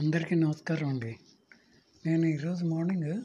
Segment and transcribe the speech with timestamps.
[0.00, 1.16] అందరికీ నమస్కారం అండి.
[2.06, 3.22] నేను ఈరోజు మార్నింగ్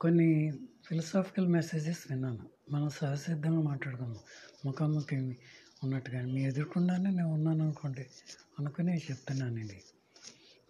[0.00, 0.52] కొన్ని
[0.86, 2.48] ఫిలసాఫికల్ మెసేజెస్ విన్నాను.
[2.70, 4.18] మనం సహసిద్ధంగా మాట్లాడుకుందాం.
[4.64, 5.16] ముఖాముఖి
[5.82, 6.26] ఉన్నట్టుగా.
[6.26, 8.06] మీ ఎదుర్కొండానే నేను ఉన్నాను అనుకోండి
[8.58, 9.82] అనుకుని చెప్తున్నానండి.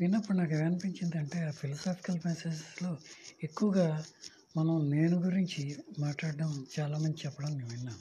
[0.01, 2.99] విన్నప్పుడు నాకు ఏమనిపించింది అంటే ఆ ఫిలసాఫికల్ మెసేజెస్లో
[3.45, 4.05] ఎక్కువగా
[4.57, 7.99] మనం నేను గురించి మాట్లాడడం చాలామంది చెప్పడం నేను విన్నాను.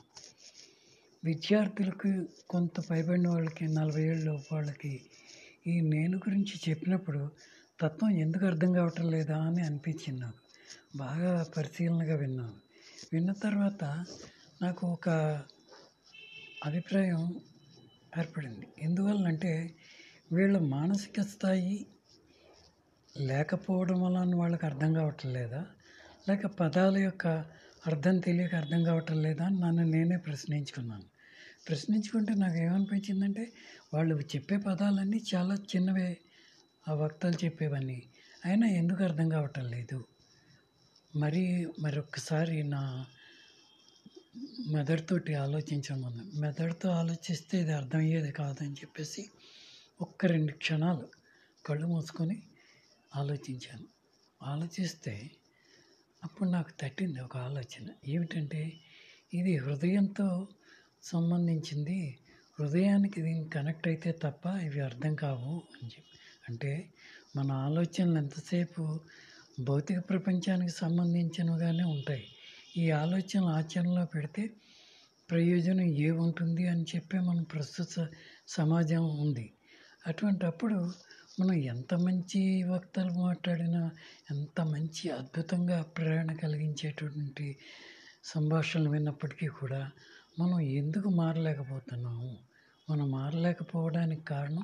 [1.23, 5.01] విద్యార్థులకు కొంత పైబడిన వాళ్ళకి నలభై ఏళ్ళ వాళ్ళకి
[5.67, 7.31] ఈ నేను గురించి చెప్పినప్పుడు
[7.81, 10.37] తత్వం ఎందుకు అర్థం కావటం లేదా అని అనిపించింది నాకు.
[10.95, 12.53] బాగా పరిశీలనగా విన్నాను.
[13.13, 13.83] విన్న తర్వాత
[14.61, 15.09] నాకు ఒక
[16.65, 17.41] అభిప్రాయం
[18.17, 18.67] ఏర్పడింది.
[18.79, 19.75] ఎందువల్లంటే
[20.31, 21.85] వీళ్ళ మానసిక స్థాయి
[23.19, 25.65] లేకపోవడం వలన వాళ్ళకి అర్థం కావటం లేదా
[26.29, 27.27] లేక పదాల యొక్క
[27.87, 31.12] అర్థం తెలియక అర్థం కావటం లేదా అని నన్ను నేనే ప్రశ్నించుకున్నాను.
[31.67, 33.51] ప్రశ్నించుకుంటే నాకు ఏమనిపించిందంటే
[33.93, 36.17] వాళ్ళు చెప్పే పదాలన్నీ చాలా చిన్నవే
[36.87, 38.03] ఆ వక్తలు చెప్పేవన్నీ.
[38.45, 40.05] అయినా ఎందుకు అర్థం కావటం లేదు.
[41.15, 43.05] మరి మరొకసారి నా
[44.71, 49.29] మెదడుతోటి ఆలోచించమని మెదడుతో ఆలోచిస్తే ఇది అర్థమయ్యేది కాదని చెప్పేసి
[50.01, 51.07] ఒక్క రెండు క్షణాలు
[51.65, 52.43] కళ్ళు మూసుకొని
[53.15, 53.87] ఆలోచించాను.
[54.43, 55.31] ఆలోచిస్తే
[56.23, 57.87] అప్పుడు నాకు తట్టింది ఒక ఆలోచన.
[58.07, 58.61] ఏమిటంటే
[59.33, 60.47] ఇది హృదయంతో
[61.03, 61.99] సంబంధించింది.
[62.59, 66.17] హృదయానికి దీనికి కనెక్ట్ అయితే తప్ప ఇవి అర్థం కావు అని చెప్పి.
[66.49, 66.71] అంటే
[67.35, 68.81] మన ఆలోచనలు ఎంతసేపు
[69.59, 72.25] భౌతిక ప్రపంచానికి సంబంధించినవిగానే ఉంటాయి.
[72.77, 74.43] ఈ ఆలోచనలు ఆచరణలో పెడితే
[75.29, 77.93] ప్రయోజనం ఏముంటుంది అని చెప్పే మన ప్రస్తుత
[78.47, 79.45] సమాజం ఉంది.
[80.07, 80.77] అటువంటి అప్పుడు
[81.39, 83.83] మనం ఎంత మంచి వక్తలు మాట్లాడినా
[84.31, 87.47] ఎంత మంచి అద్భుతంగా ప్రేరణ కలిగించేటటువంటి
[88.23, 89.81] సంభాషణలు విన్నప్పటికీ కూడా
[90.39, 92.37] మనం ఎందుకు మారలేకపోతున్నాము?
[92.89, 94.63] మనం మారలేకపోవడానికి కారణం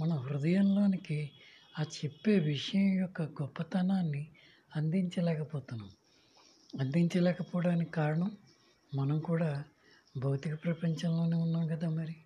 [0.00, 1.30] మన హృదయంలోనికి
[1.78, 4.28] ఆ చెప్పే విషయం యొక్క గొప్పతనాన్ని
[4.76, 5.90] అందించలేకపోతున్నాం.
[6.80, 8.30] అందించలేకపోవడానికి కారణం
[8.94, 9.64] మనం కూడా
[10.16, 12.16] భౌతిక ప్రపంచంలోనే ఉన్నాం కదా మరి.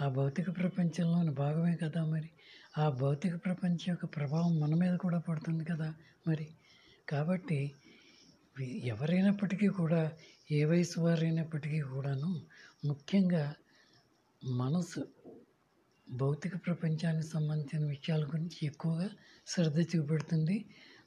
[0.00, 2.30] ఆ భౌతిక ప్రపంచంలోని భాగమే కదా మరి.
[2.78, 5.94] ఆ భౌతిక ప్రపంచం యొక్క ప్రభావం మన మీద కూడా పడుతుంది కదా
[6.28, 6.48] మరి.
[7.08, 7.72] కాబట్టి
[8.84, 10.00] ఎవరైనప్పటికీ కూడా
[10.50, 12.30] ఏ వయసు వారైనప్పటికీ కూడాను
[12.84, 13.54] ముఖ్యంగా
[14.42, 15.00] మనసు
[16.06, 19.08] భౌతిక ప్రపంచానికి సంబంధించిన విషయాల గురించి ఎక్కువగా
[19.46, 20.56] శ్రద్ధ చూపెడుతుంది.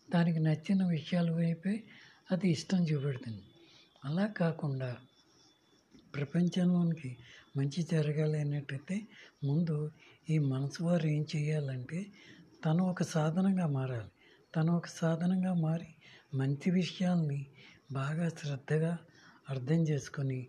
[0.09, 1.83] దానికి నచ్చిన విషయాల వైపే
[2.31, 3.43] అది ఇష్టం చూపెడుతుంది.
[4.05, 4.89] అలా కాకుండా
[6.13, 7.17] ప్రపంచంలోనికి
[7.57, 9.07] మంచి జరగాలి అన్నట్టయితే
[9.43, 9.91] ముందు
[10.29, 11.99] ఈ మనసు వారు ఏం చేయాలంటే
[12.65, 14.11] తను ఒక సాధనంగా మారాలి.
[14.55, 15.87] తను ఒక సాధనంగా మారి
[16.33, 17.47] మంచి విషయాల్ని
[17.91, 18.97] బాగా శ్రద్ధగా
[19.49, 20.47] అర్థం చేసుకొని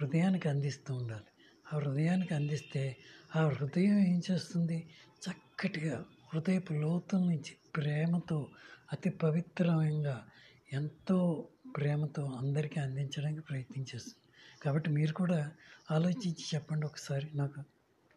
[0.00, 1.24] హృదయానికి అందిస్తూ ఉండాలి.
[1.72, 2.96] ఆ హృదయానికి అందిస్తే
[3.36, 4.90] ఆ హృదయం ఏం చేస్తుంది?
[5.22, 6.04] చక్కటిగా
[6.34, 8.50] హృదయపు లోతుల నుంచి ప్రేమతో
[8.92, 10.26] అతి పవిత్రంగా
[10.72, 14.20] ఎంతో ప్రేమతో అందరికీ అందించడానికి ప్రయత్నం చేస్తుంది
[14.62, 15.50] కాబట్టి మీరు కూడా
[15.90, 17.73] ఆలోచించి చెప్పండి ఒకసారి నాకు.